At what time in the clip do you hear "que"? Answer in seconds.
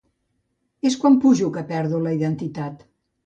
1.57-1.63